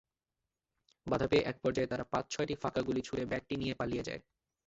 [1.07, 4.21] বাধা পেয়ে একপর্যায়ে তারা পাঁচ-ছয়টি ফাঁকা গুলি ছুড়ে ব্যাগটি নিয়ে পালিয়ে যায়।